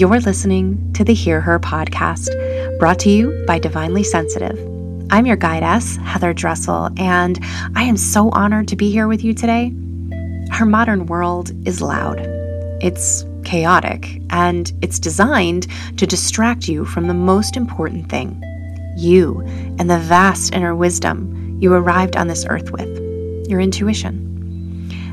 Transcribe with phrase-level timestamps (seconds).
[0.00, 2.30] You're listening to the Hear Her podcast,
[2.78, 4.58] brought to you by Divinely Sensitive.
[5.10, 7.38] I'm your guidess, Heather Dressel, and
[7.76, 9.74] I am so honored to be here with you today.
[10.58, 12.18] Our modern world is loud,
[12.80, 15.66] it's chaotic, and it's designed
[15.98, 18.42] to distract you from the most important thing
[18.96, 19.42] you
[19.78, 22.88] and the vast inner wisdom you arrived on this earth with
[23.50, 24.29] your intuition.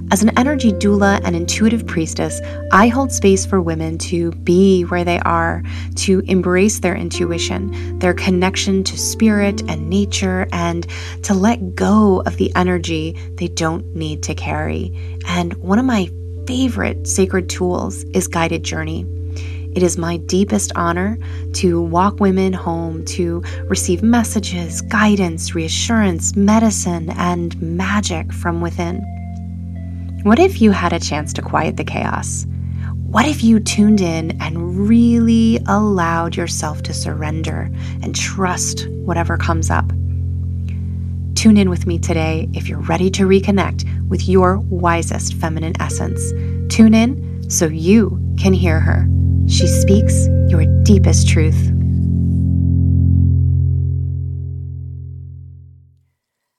[0.10, 2.40] As an energy doula and intuitive priestess,
[2.72, 5.64] I hold space for women to be where they are,
[5.96, 10.88] to embrace their intuition, their connection to spirit and nature, and
[11.24, 14.98] to let go of the energy they don't need to carry.
[15.28, 16.10] And one of my
[16.48, 19.06] favorite sacred tools is guided journey.
[19.76, 21.20] It is my deepest honor
[21.56, 29.04] to walk women home to receive messages, guidance, reassurance, medicine, and magic from within.
[30.28, 32.46] What if you had a chance to quiet the chaos?
[32.96, 37.72] What if you tuned in and really allowed yourself to surrender
[38.04, 39.88] and trust whatever comes up?
[41.36, 46.34] Tune in with me today if you're ready to reconnect with your wisest feminine essence.
[46.68, 49.08] Tune in so you can hear her.
[49.48, 51.72] She speaks your deepest truth.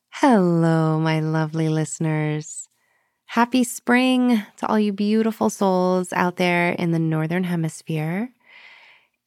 [0.09, 2.68] Hello, my lovely listeners.
[3.33, 8.31] Happy spring to all you beautiful souls out there in the Northern Hemisphere.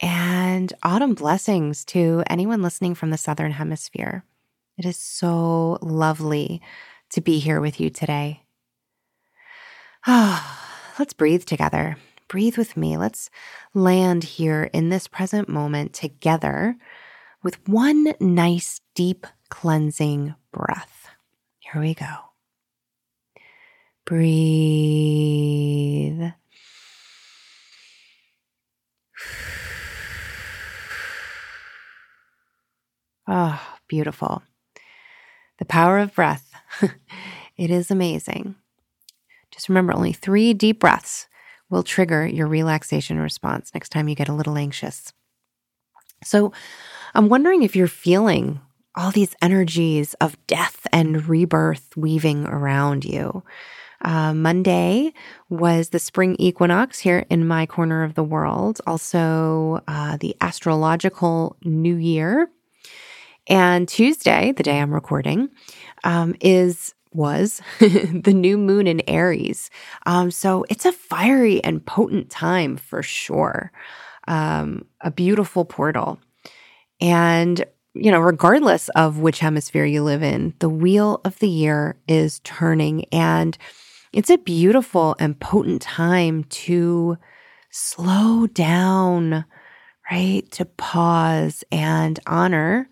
[0.01, 4.25] And autumn blessings to anyone listening from the Southern Hemisphere.
[4.77, 6.61] It is so lovely
[7.11, 8.43] to be here with you today.
[10.05, 10.59] Oh,
[10.99, 11.97] let's breathe together.
[12.27, 12.97] Breathe with me.
[12.97, 13.31] Let's
[13.73, 16.77] land here in this present moment together
[17.45, 21.07] with one nice, deep, cleansing breath.
[21.61, 22.32] Here we go.
[24.05, 24.33] Breathe.
[33.29, 34.43] Oh, beautiful.
[35.59, 36.53] The power of breath.
[37.57, 38.57] it is amazing.
[39.53, 41.29] Just remember only three deep breaths
[41.71, 45.13] will trigger your relaxation response next time you get a little anxious.
[46.25, 46.53] So,
[47.15, 48.61] I'm wondering if you're feeling
[48.95, 53.43] all these energies of death and rebirth weaving around you.
[54.03, 55.13] Uh, Monday
[55.49, 61.57] was the spring equinox here in my corner of the world, also uh, the astrological
[61.65, 62.51] new year.
[63.49, 65.49] And Tuesday, the day I'm recording,
[66.05, 69.71] um, is was the new moon in Aries.
[70.07, 73.71] Um, so it's a fiery and potent time for sure.
[74.29, 76.19] Um, a beautiful portal.
[77.01, 77.65] And
[77.95, 82.41] you know, regardless of which hemisphere you live in, the wheel of the year is
[82.41, 83.05] turning.
[83.13, 83.59] And
[84.13, 87.17] it's a beautiful and potent time to
[87.71, 89.45] slow down,
[90.11, 90.51] right?
[90.53, 92.89] To pause and honor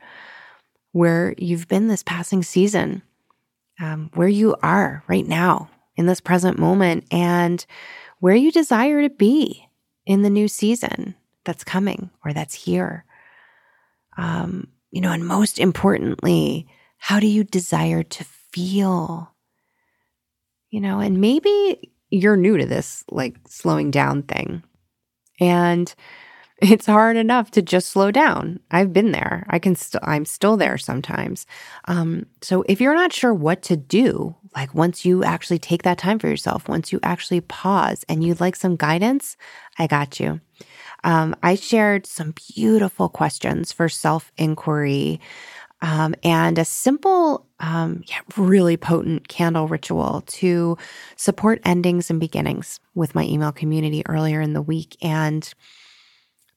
[0.93, 3.03] where you've been this passing season,
[3.79, 7.65] um, where you are right now in this present moment, and
[8.21, 9.69] where you desire to be
[10.07, 11.15] in the new season
[11.45, 13.05] that's coming or that's here.
[14.17, 16.67] Um, you know, and most importantly,
[16.99, 19.33] how do you desire to feel?
[20.71, 24.63] You know, and maybe you're new to this like slowing down thing.
[25.41, 25.93] And
[26.63, 28.61] it's hard enough to just slow down.
[28.71, 29.47] I've been there.
[29.49, 31.47] I can still I'm still there sometimes.
[31.87, 35.99] Um, so if you're not sure what to do, like once you actually take that
[35.99, 39.37] time for yourself, once you actually pause and you'd like some guidance,
[39.79, 40.41] I got you.
[41.03, 45.21] Um, I shared some beautiful questions for self inquiry
[45.83, 50.77] um, and a simple, um, yeah, really potent candle ritual to
[51.17, 54.97] support endings and beginnings with my email community earlier in the week.
[55.03, 55.53] And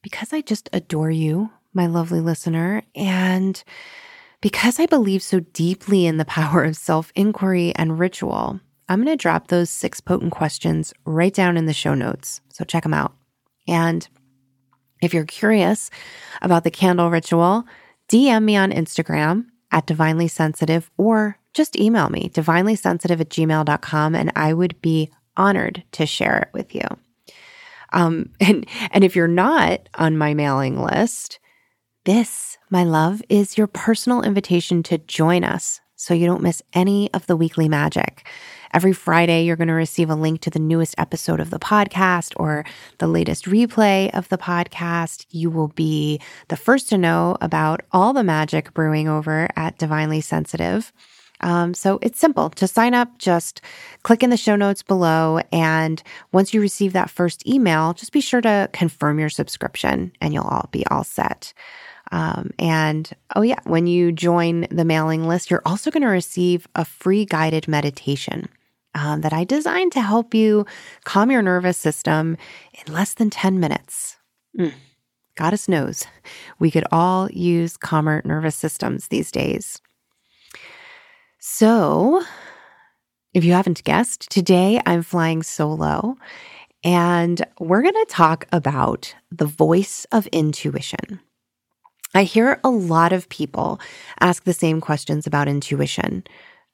[0.02, 3.62] because I just adore you, my lovely listener, and
[4.42, 8.60] because I believe so deeply in the power of self inquiry and ritual,
[8.90, 12.42] I'm going to drop those six potent questions right down in the show notes.
[12.50, 13.14] So check them out.
[13.68, 14.08] And
[15.02, 15.90] if you're curious
[16.42, 17.66] about the candle ritual,
[18.10, 24.32] DM me on Instagram at divinely sensitive or just email me divinelysensitive at gmail.com and
[24.36, 26.86] I would be honored to share it with you.
[27.92, 31.40] Um, and, and if you're not on my mailing list,
[32.06, 37.12] this, my love, is your personal invitation to join us so you don't miss any
[37.14, 38.28] of the weekly magic.
[38.74, 42.34] Every Friday, you're going to receive a link to the newest episode of the podcast
[42.38, 42.66] or
[42.98, 45.28] the latest replay of the podcast.
[45.30, 50.22] You will be the first to know about all the magic brewing over at Divinely
[50.22, 50.92] Sensitive.
[51.42, 53.20] Um, so it's simple to sign up.
[53.20, 53.62] Just
[54.02, 55.42] click in the show notes below.
[55.52, 56.02] And
[56.32, 60.46] once you receive that first email, just be sure to confirm your subscription and you'll
[60.46, 61.54] all be all set.
[62.14, 66.68] Um, and oh, yeah, when you join the mailing list, you're also going to receive
[66.76, 68.50] a free guided meditation
[68.94, 70.68] um, that I designed to help you
[71.06, 72.38] calm your nervous system
[72.86, 74.18] in less than 10 minutes.
[74.58, 74.74] Mm.
[75.36, 76.06] Goddess knows
[76.60, 79.82] we could all use calmer nervous systems these days.
[81.40, 82.24] So,
[83.34, 86.16] if you haven't guessed, today I'm flying solo
[86.84, 91.20] and we're going to talk about the voice of intuition.
[92.14, 93.80] I hear a lot of people
[94.20, 96.24] ask the same questions about intuition.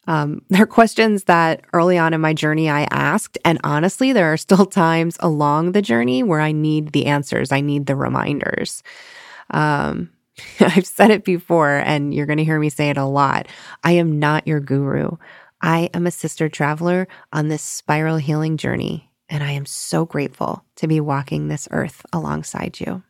[0.07, 3.37] Um, they're questions that early on in my journey I asked.
[3.45, 7.61] And honestly, there are still times along the journey where I need the answers, I
[7.61, 8.83] need the reminders.
[9.51, 10.11] Um,
[10.59, 13.47] I've said it before, and you're going to hear me say it a lot.
[13.83, 15.17] I am not your guru.
[15.61, 20.63] I am a sister traveler on this spiral healing journey, and I am so grateful
[20.77, 23.03] to be walking this earth alongside you.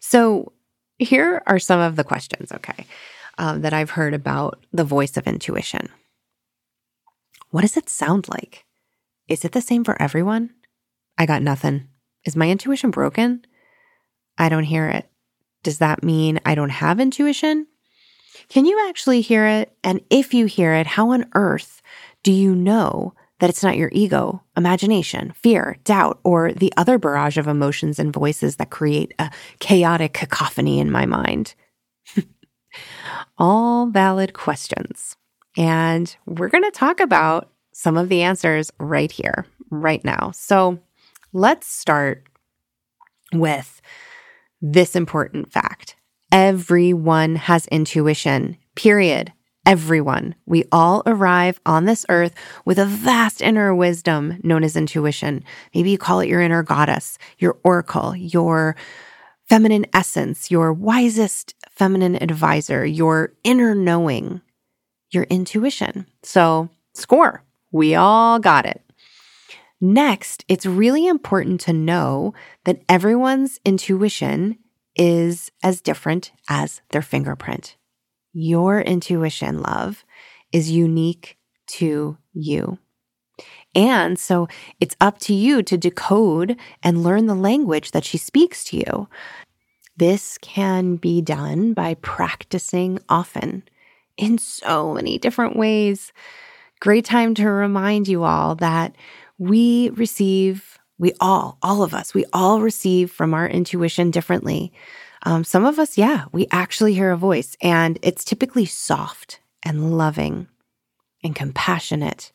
[0.00, 0.52] So,
[0.98, 2.86] here are some of the questions, okay,
[3.38, 5.88] um, that I've heard about the voice of intuition.
[7.50, 8.64] What does it sound like?
[9.28, 10.50] Is it the same for everyone?
[11.16, 11.88] I got nothing.
[12.24, 13.44] Is my intuition broken?
[14.36, 15.08] I don't hear it.
[15.62, 17.66] Does that mean I don't have intuition?
[18.48, 19.76] Can you actually hear it?
[19.82, 21.82] And if you hear it, how on earth
[22.22, 27.38] do you know that it's not your ego, imagination, fear, doubt, or the other barrage
[27.38, 29.30] of emotions and voices that create a
[29.60, 31.54] chaotic cacophony in my mind?
[33.38, 35.16] All valid questions.
[35.56, 40.32] And we're going to talk about some of the answers right here, right now.
[40.32, 40.80] So
[41.32, 42.24] let's start
[43.32, 43.80] with
[44.60, 45.94] this important fact
[46.30, 49.32] everyone has intuition, period
[49.68, 50.34] everyone.
[50.46, 52.34] We all arrive on this earth
[52.64, 55.44] with a vast inner wisdom known as intuition.
[55.74, 58.76] Maybe you call it your inner goddess, your oracle, your
[59.46, 64.40] feminine essence, your wisest feminine advisor, your inner knowing,
[65.10, 66.06] your intuition.
[66.22, 67.42] So, score.
[67.70, 68.80] We all got it.
[69.82, 72.32] Next, it's really important to know
[72.64, 74.58] that everyone's intuition
[74.96, 77.76] is as different as their fingerprint.
[78.32, 80.04] Your intuition, love,
[80.52, 81.36] is unique
[81.68, 82.78] to you.
[83.74, 84.48] And so
[84.80, 89.08] it's up to you to decode and learn the language that she speaks to you.
[89.96, 93.64] This can be done by practicing often
[94.16, 96.12] in so many different ways.
[96.80, 98.94] Great time to remind you all that
[99.38, 104.72] we receive, we all, all of us, we all receive from our intuition differently.
[105.24, 109.96] Um, some of us, yeah, we actually hear a voice, and it's typically soft and
[109.96, 110.46] loving
[111.24, 112.32] and compassionate.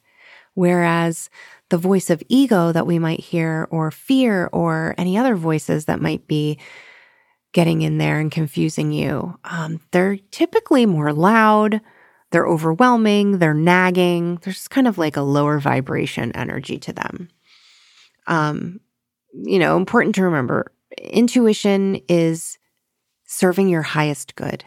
[0.53, 1.29] Whereas
[1.69, 6.01] the voice of ego that we might hear, or fear, or any other voices that
[6.01, 6.59] might be
[7.53, 11.81] getting in there and confusing you, um, they're typically more loud,
[12.31, 14.39] they're overwhelming, they're nagging.
[14.41, 17.29] There's kind of like a lower vibration energy to them.
[18.25, 18.79] Um,
[19.33, 22.57] you know, important to remember intuition is
[23.25, 24.63] serving your highest good.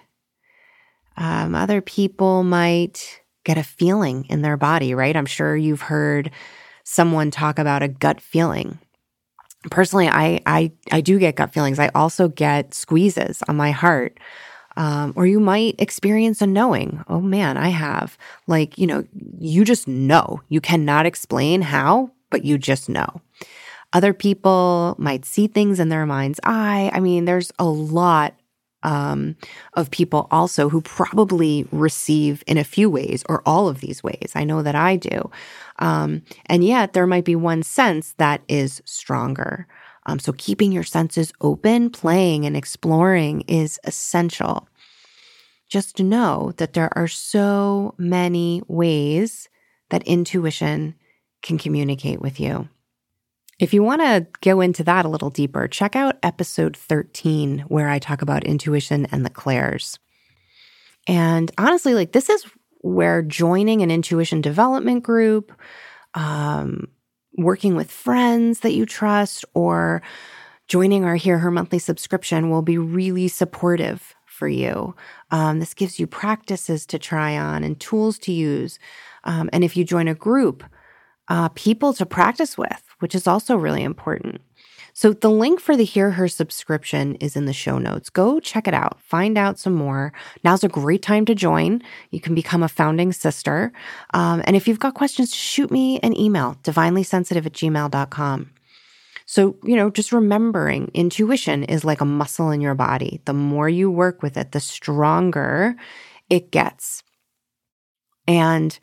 [1.17, 5.17] Um, other people might get a feeling in their body, right?
[5.17, 6.31] I'm sure you've heard
[6.85, 8.79] someone talk about a gut feeling.
[9.71, 11.79] Personally, I I I do get gut feelings.
[11.79, 14.19] I also get squeezes on my heart.
[14.79, 17.03] Um, or you might experience a knowing.
[17.09, 18.19] Oh man, I have.
[18.47, 19.05] Like, you know,
[19.39, 20.43] you just know.
[20.49, 23.23] You cannot explain how, but you just know.
[23.95, 26.91] Other people might see things in their mind's eye.
[26.93, 28.35] I mean, there's a lot
[28.87, 29.37] um,
[29.75, 34.33] of people also who probably receive in a few ways or all of these ways.
[34.35, 35.31] I know that I do.
[35.81, 39.67] Um, and yet there might be one sense that is stronger.
[40.07, 44.69] Um, so keeping your senses open, playing and exploring is essential.
[45.69, 49.49] Just know that there are so many ways
[49.91, 50.95] that intuition
[51.43, 52.69] can communicate with you.
[53.59, 57.89] If you want to go into that a little deeper, check out episode 13, where
[57.89, 59.99] I talk about intuition and the clairs.
[61.07, 62.45] And honestly, like this is
[62.81, 65.53] where joining an intuition development group,
[66.13, 66.89] um,
[67.39, 70.03] working with friends that you trust, or
[70.69, 74.95] joining our Hear Her monthly subscription will be really supportive for you.
[75.31, 78.79] Um, this gives you practices to try on and tools to use.
[79.25, 80.63] Um, and if you join a group,
[81.29, 84.41] uh, people to practice with, which is also really important.
[84.97, 88.09] So the link for the Hear Her subscription is in the show notes.
[88.09, 88.99] Go check it out.
[89.03, 90.11] Find out some more.
[90.43, 91.83] Now's a great time to join.
[92.11, 93.75] You can become a founding sister.
[94.15, 98.53] Um, and if you've got questions, shoot me an email, divinelysensitive at gmail.com.
[99.27, 103.21] So, you know, just remembering intuition is like a muscle in your body.
[103.27, 105.77] The more you work with it, the stronger
[106.31, 107.03] it gets.
[108.27, 108.79] And,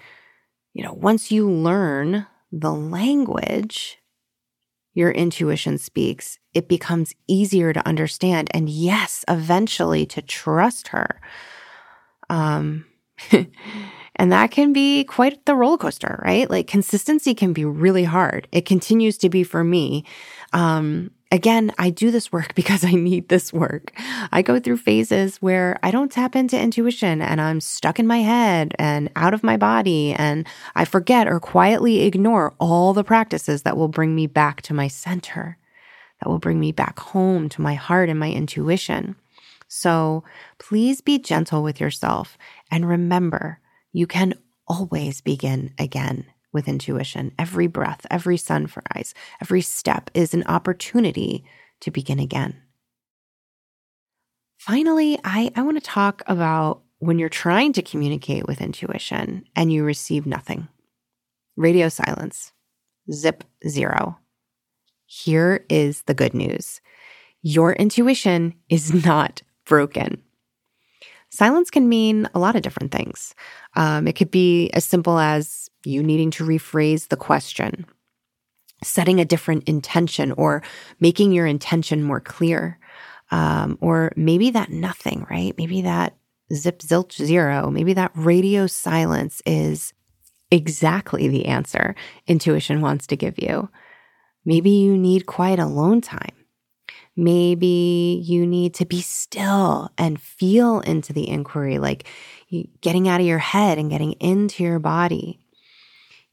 [0.74, 3.98] you know, once you learn the language
[4.94, 8.50] your intuition speaks, it becomes easier to understand.
[8.54, 11.20] And yes, eventually to trust her.
[12.30, 12.86] Um,
[14.16, 16.50] and that can be quite the roller coaster, right?
[16.50, 18.48] Like consistency can be really hard.
[18.52, 20.06] It continues to be for me.
[20.52, 23.92] Um, Again, I do this work because I need this work.
[24.32, 28.20] I go through phases where I don't tap into intuition and I'm stuck in my
[28.20, 33.64] head and out of my body, and I forget or quietly ignore all the practices
[33.64, 35.58] that will bring me back to my center,
[36.22, 39.16] that will bring me back home to my heart and my intuition.
[39.68, 40.24] So
[40.60, 42.38] please be gentle with yourself
[42.70, 43.60] and remember
[43.92, 44.36] you can
[44.68, 47.34] always begin again with intuition.
[47.38, 51.44] Every breath, every sun for sunrise, every step is an opportunity
[51.82, 52.62] to begin again.
[54.58, 59.74] Finally, I, I want to talk about when you're trying to communicate with intuition and
[59.74, 60.70] you receive nothing
[61.58, 62.52] radio silence,
[63.12, 64.18] zip zero.
[65.06, 66.80] Here is the good news
[67.46, 70.24] your intuition is not broken.
[71.34, 73.34] Silence can mean a lot of different things.
[73.76, 77.88] Um, it could be as simple as you needing to rephrase the question,
[78.84, 80.62] setting a different intention, or
[81.00, 82.78] making your intention more clear.
[83.32, 85.58] Um, or maybe that nothing, right?
[85.58, 86.16] Maybe that
[86.54, 89.92] zip zilch zero, maybe that radio silence is
[90.52, 91.96] exactly the answer
[92.28, 93.70] intuition wants to give you.
[94.46, 96.43] Maybe you need quiet alone time.
[97.16, 102.08] Maybe you need to be still and feel into the inquiry, like
[102.82, 105.40] getting out of your head and getting into your body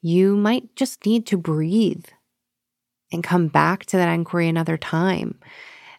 [0.02, 2.06] you might just need to breathe
[3.12, 5.38] and come back to that inquiry another time.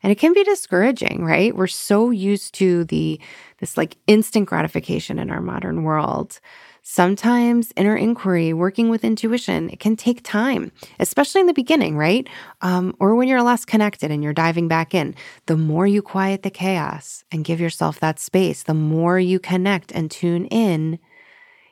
[0.04, 1.56] And it can be discouraging, right?
[1.56, 3.20] We're so used to the
[3.60, 6.40] this like instant gratification in our modern world.
[6.84, 12.28] Sometimes inner inquiry, working with intuition, it can take time, especially in the beginning, right?
[12.62, 15.16] Um, or when you're less connected and you're diving back in.
[15.46, 19.92] The more you quiet the chaos and give yourself that space, the more you connect
[19.92, 21.00] and tune in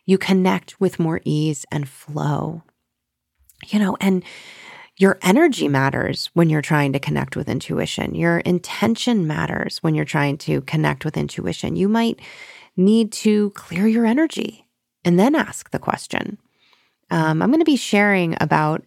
[0.10, 2.64] you connect with more ease and flow.
[3.68, 4.24] You know, and
[4.98, 8.16] your energy matters when you're trying to connect with intuition.
[8.16, 11.76] Your intention matters when you're trying to connect with intuition.
[11.76, 12.20] You might
[12.76, 14.66] need to clear your energy
[15.06, 16.38] and then ask the question.
[17.12, 18.84] Um, I'm going to be sharing about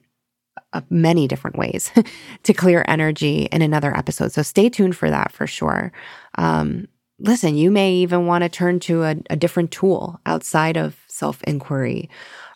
[0.73, 1.91] uh, many different ways
[2.43, 4.33] to clear energy in another episode.
[4.33, 5.93] So stay tuned for that for sure.
[6.37, 6.89] Um,
[7.19, 11.43] listen, you may even want to turn to a, a different tool outside of self
[11.45, 12.09] inquiry.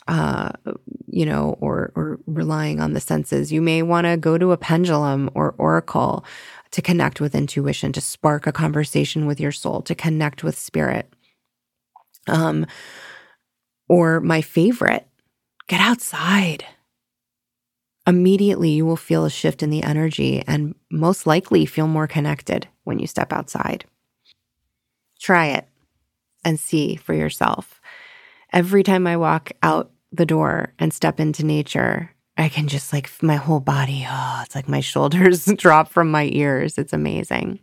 [0.09, 0.53] Uh,
[1.09, 3.51] you know, or or relying on the senses.
[3.51, 6.25] You may want to go to a pendulum or oracle
[6.71, 11.13] to connect with intuition, to spark a conversation with your soul, to connect with spirit.
[12.29, 12.67] Um,
[13.89, 15.07] or my favorite,
[15.69, 16.65] get outside.
[18.07, 22.69] Immediately, you will feel a shift in the energy and most likely feel more connected
[22.85, 23.85] when you step outside.
[25.19, 25.67] Try it
[26.45, 27.81] and see for yourself.
[28.53, 33.11] Every time I walk out the door and step into nature, I can just like
[33.23, 36.79] my whole body, oh, it's like my shoulders drop from my ears.
[36.79, 37.59] It's amazing.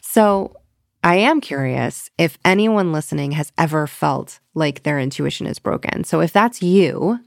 [0.00, 0.56] So,
[1.04, 6.04] I am curious if anyone listening has ever felt like their intuition is broken.
[6.04, 7.20] So, if that's you,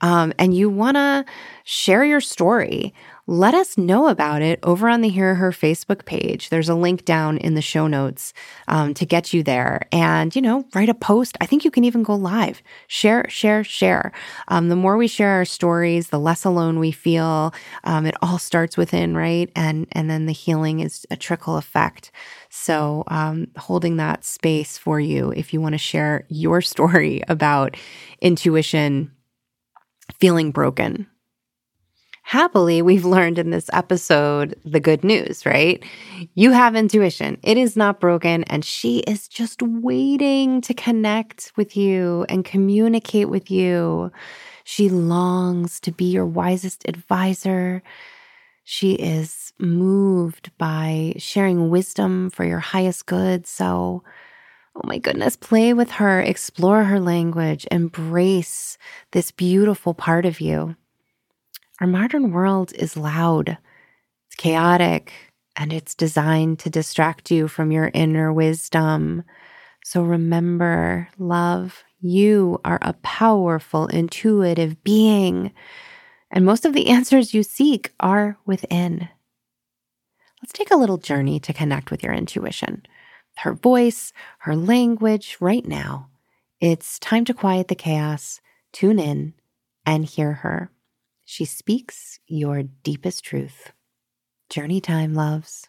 [0.00, 1.24] um, and you want to
[1.64, 2.92] share your story,
[3.26, 6.50] let us know about it over on the Hear Her Facebook page.
[6.50, 8.34] There's a link down in the show notes
[8.68, 9.88] um, to get you there.
[9.92, 11.38] And, you know, write a post.
[11.40, 12.62] I think you can even go live.
[12.86, 14.12] Share, share, share.
[14.48, 17.54] Um, the more we share our stories, the less alone we feel.
[17.84, 19.50] Um, it all starts within, right?
[19.56, 22.10] And, and then the healing is a trickle effect.
[22.50, 27.76] So, um, holding that space for you if you want to share your story about
[28.20, 29.12] intuition
[30.20, 31.06] feeling broken
[32.24, 35.84] happily, we've learned in this episode the good news, right?
[36.34, 37.38] You have intuition.
[37.42, 43.28] It is not broken, and she is just waiting to connect with you and communicate
[43.28, 44.10] with you.
[44.64, 47.82] She longs to be your wisest advisor.
[48.64, 53.46] She is moved by sharing wisdom for your highest good.
[53.46, 54.02] So,
[54.74, 58.78] oh my goodness, play with her, explore her language, embrace
[59.12, 60.74] this beautiful part of you.
[61.80, 63.58] Our modern world is loud
[64.28, 65.12] It's chaotic
[65.56, 69.24] and it's designed to distract you from your inner wisdom.
[69.84, 75.52] So remember, love, you are a powerful, intuitive being.
[76.30, 79.08] And most of the answers you seek are within.
[80.42, 82.82] Let's take a little journey to connect with your intuition,
[83.38, 86.08] her voice, her language right now.
[86.60, 88.40] It's time to quiet the chaos,
[88.72, 89.34] tune in,
[89.86, 90.70] and hear her.
[91.24, 93.72] She speaks your deepest truth.
[94.50, 95.68] Journey time, loves.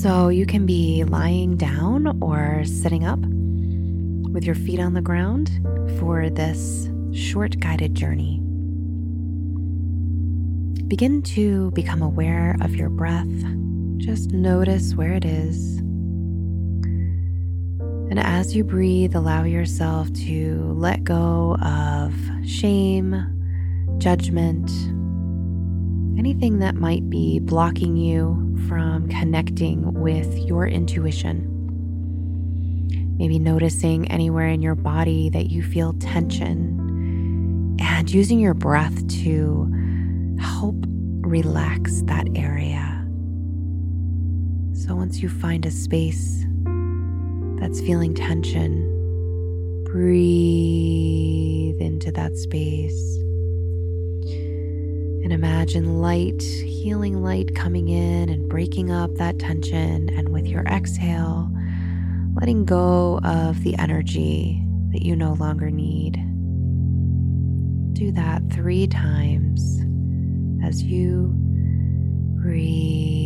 [0.00, 3.18] So you can be lying down or sitting up
[4.32, 5.50] with your feet on the ground
[5.98, 8.47] for this short guided journey.
[10.88, 13.28] Begin to become aware of your breath.
[13.98, 15.76] Just notice where it is.
[18.10, 23.14] And as you breathe, allow yourself to let go of shame,
[23.98, 24.70] judgment,
[26.18, 31.54] anything that might be blocking you from connecting with your intuition.
[33.18, 39.70] Maybe noticing anywhere in your body that you feel tension and using your breath to
[40.58, 40.84] help
[41.20, 43.06] relax that area.
[44.72, 46.44] So once you find a space
[47.60, 48.82] that's feeling tension,
[49.84, 53.18] breathe into that space
[55.22, 60.08] and imagine light, healing light coming in and breaking up that tension.
[60.08, 61.48] And with your exhale,
[62.34, 64.60] letting go of the energy
[64.90, 66.14] that you no longer need.
[67.92, 69.84] Do that three times
[70.64, 71.32] as you
[72.40, 73.18] breathe.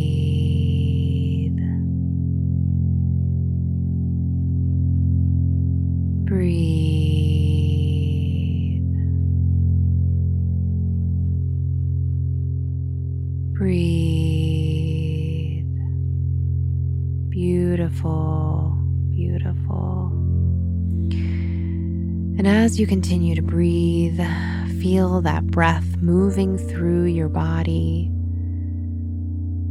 [6.26, 6.92] Breathe.
[13.52, 14.12] Breathe.
[17.28, 18.76] Beautiful,
[19.10, 20.10] beautiful.
[22.38, 24.20] And as you continue to breathe,
[24.82, 28.08] feel that breath moving through your body.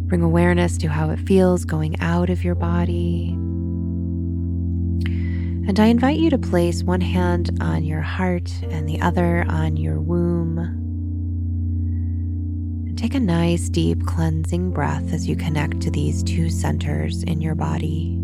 [0.08, 3.32] Bring awareness to how it feels going out of your body.
[5.68, 9.76] And I invite you to place one hand on your heart and the other on
[9.76, 10.78] your womb.
[12.96, 17.56] Take a nice, deep, cleansing breath as you connect to these two centers in your
[17.56, 18.16] body.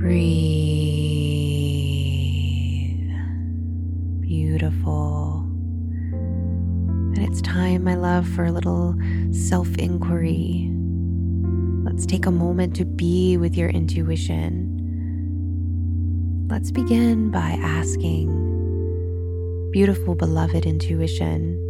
[0.00, 0.37] Breathe.
[7.28, 8.96] It's time, my love, for a little
[9.32, 10.70] self inquiry.
[11.84, 14.74] Let's take a moment to be with your intuition.
[16.48, 18.28] Let's begin by asking,
[19.72, 21.62] beautiful, beloved intuition,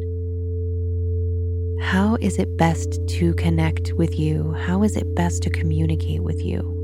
[1.80, 4.52] how is it best to connect with you?
[4.52, 6.76] How is it best to communicate with you?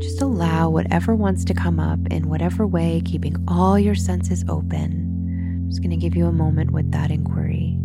[0.00, 5.01] Just allow whatever wants to come up in whatever way, keeping all your senses open.
[5.72, 7.78] Just going to give you a moment with that inquiry.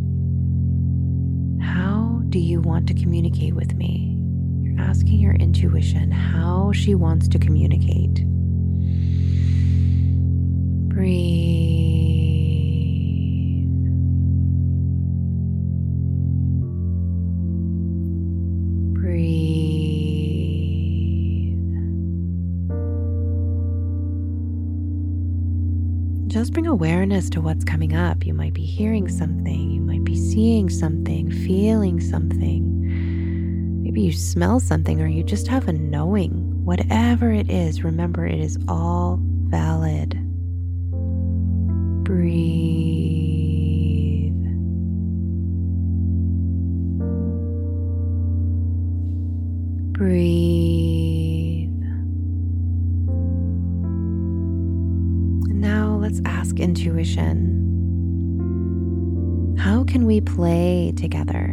[1.65, 4.19] How do you want to communicate with me?
[4.61, 8.25] You're asking your intuition how she wants to communicate.
[10.89, 11.96] Breathe.
[26.77, 28.23] Awareness to what's coming up.
[28.23, 33.81] You might be hearing something, you might be seeing something, feeling something.
[33.81, 36.63] Maybe you smell something or you just have a knowing.
[36.65, 39.17] Whatever it is, remember it is all
[39.49, 40.11] valid.
[42.03, 42.43] Breathe.
[49.93, 50.56] Breathe.
[56.87, 57.67] Intuition
[59.59, 61.47] how can we play together?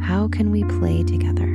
[0.00, 1.46] How can we play together?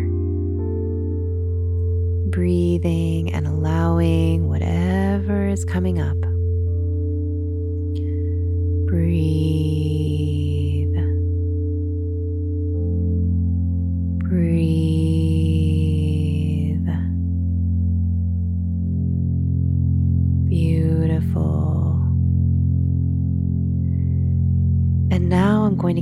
[2.29, 6.17] Breathing and allowing whatever is coming up.
[8.87, 10.12] Breathe.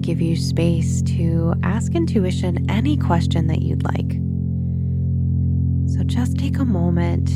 [0.01, 4.19] Give you space to ask intuition any question that you'd like.
[5.93, 7.29] So just take a moment,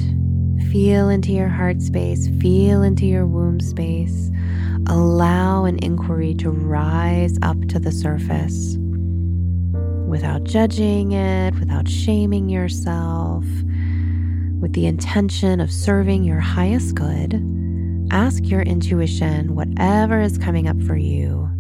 [0.71, 4.32] feel into your heart space, feel into your womb space.
[4.88, 8.78] Allow an inquiry to rise up to the surface
[10.08, 13.43] without judging it, without shaming yourself,
[14.60, 17.41] with the intention of serving your highest good.
[18.12, 21.54] Ask your intuition whatever is coming up for you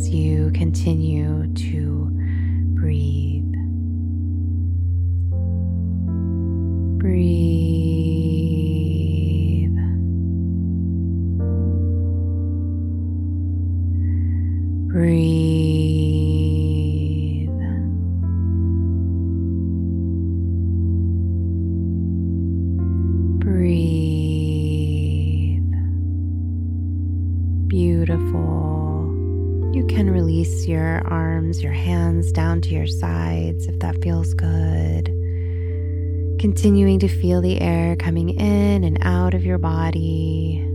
[0.00, 2.08] as you continue to
[2.74, 3.44] breathe.
[6.98, 7.60] Breathe.
[14.88, 15.90] Breathe.
[23.44, 24.40] Breathe.
[27.68, 28.99] Beautiful.
[29.72, 35.06] You can release your arms, your hands down to your sides if that feels good.
[36.40, 40.66] Continuing to feel the air coming in and out of your body.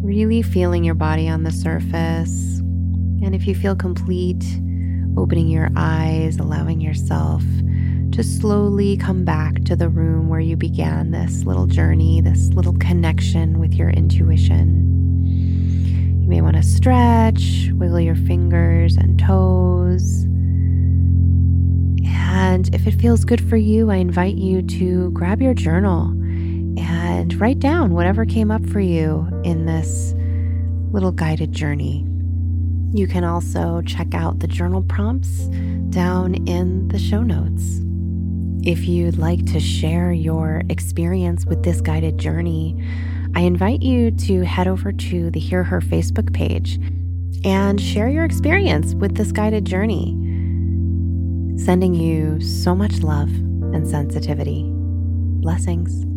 [0.00, 2.58] Really feeling your body on the surface.
[3.20, 4.44] And if you feel complete,
[5.16, 7.42] opening your eyes, allowing yourself
[8.12, 12.78] to slowly come back to the room where you began this little journey, this little
[12.78, 14.95] connection with your intuition.
[16.26, 20.24] You may want to stretch, wiggle your fingers and toes.
[22.04, 26.08] And if it feels good for you, I invite you to grab your journal
[26.80, 30.14] and write down whatever came up for you in this
[30.90, 32.04] little guided journey.
[32.92, 35.46] You can also check out the journal prompts
[35.90, 37.82] down in the show notes.
[38.68, 42.84] If you'd like to share your experience with this guided journey,
[43.36, 46.80] I invite you to head over to the Hear Her Facebook page
[47.44, 50.14] and share your experience with this guided journey.
[51.62, 54.64] Sending you so much love and sensitivity.
[54.72, 56.15] Blessings.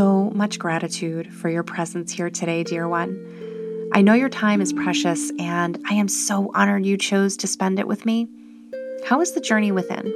[0.00, 3.90] So much gratitude for your presence here today, dear one.
[3.92, 7.78] I know your time is precious, and I am so honored you chose to spend
[7.78, 8.26] it with me.
[9.04, 10.06] How is the journey within?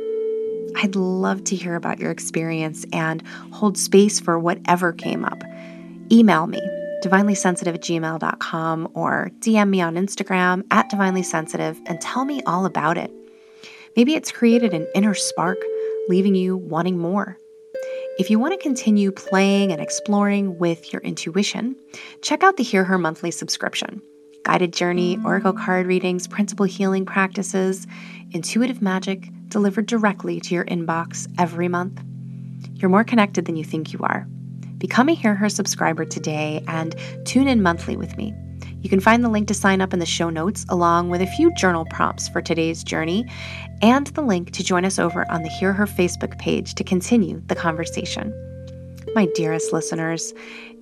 [0.77, 5.45] I'd love to hear about your experience and hold space for whatever came up.
[6.11, 6.63] Email me,
[7.03, 12.97] divinelysensitive at gmail.com, or DM me on Instagram at divinelysensitive and tell me all about
[12.97, 13.13] it.
[13.99, 15.59] Maybe it's created an inner spark,
[16.09, 17.39] leaving you wanting more.
[18.17, 21.75] If you want to continue playing and exploring with your intuition,
[22.23, 24.01] check out the Hear Her monthly subscription.
[24.45, 27.89] Guided journey, oracle card readings, principle healing practices,
[28.31, 32.01] intuitive magic delivered directly to your inbox every month.
[32.75, 34.29] You're more connected than you think you are.
[34.79, 38.33] Become a Hear Her subscriber today and tune in monthly with me.
[38.85, 41.27] You can find the link to sign up in the show notes, along with a
[41.27, 43.25] few journal prompts for today's journey,
[43.81, 47.43] and the link to join us over on the Hear Her Facebook page to continue
[47.47, 48.31] the conversation.
[49.15, 50.35] My dearest listeners,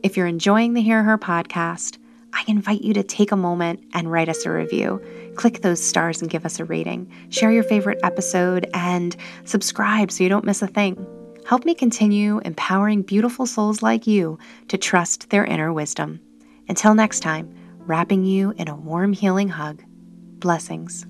[0.03, 1.99] if you're enjoying the Hear Her podcast,
[2.33, 5.01] I invite you to take a moment and write us a review.
[5.37, 7.09] Click those stars and give us a rating.
[7.29, 11.07] Share your favorite episode and subscribe so you don't miss a thing.
[11.47, 16.19] Help me continue empowering beautiful souls like you to trust their inner wisdom.
[16.69, 19.83] Until next time, wrapping you in a warm, healing hug.
[20.39, 21.07] Blessings.